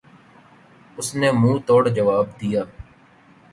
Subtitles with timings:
[0.97, 2.61] اس نے منہ توڑ جواب دیا۔